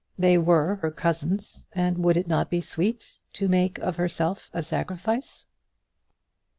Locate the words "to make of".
3.33-3.97